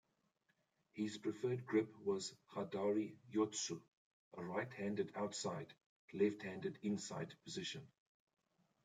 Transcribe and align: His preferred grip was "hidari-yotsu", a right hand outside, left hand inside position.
His 0.93 1.19
preferred 1.19 1.63
grip 1.67 1.93
was 2.03 2.33
"hidari-yotsu", 2.55 3.79
a 4.35 4.43
right 4.43 4.73
hand 4.73 5.07
outside, 5.15 5.75
left 6.15 6.41
hand 6.41 6.75
inside 6.81 7.35
position. 7.43 7.85